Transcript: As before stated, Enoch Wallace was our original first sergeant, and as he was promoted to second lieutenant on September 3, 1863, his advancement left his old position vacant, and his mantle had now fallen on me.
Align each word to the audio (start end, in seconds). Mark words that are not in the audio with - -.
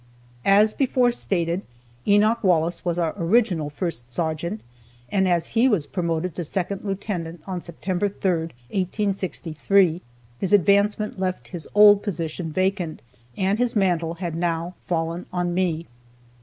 As 0.49 0.73
before 0.73 1.11
stated, 1.11 1.61
Enoch 2.07 2.43
Wallace 2.43 2.83
was 2.83 2.97
our 2.97 3.13
original 3.19 3.69
first 3.69 4.09
sergeant, 4.09 4.61
and 5.11 5.27
as 5.29 5.49
he 5.49 5.69
was 5.69 5.85
promoted 5.85 6.33
to 6.33 6.43
second 6.43 6.81
lieutenant 6.83 7.43
on 7.45 7.61
September 7.61 8.09
3, 8.09 8.31
1863, 8.71 10.01
his 10.39 10.53
advancement 10.53 11.19
left 11.19 11.49
his 11.49 11.67
old 11.75 12.01
position 12.01 12.51
vacant, 12.51 13.03
and 13.37 13.59
his 13.59 13.75
mantle 13.75 14.15
had 14.15 14.33
now 14.35 14.73
fallen 14.87 15.27
on 15.31 15.53
me. 15.53 15.85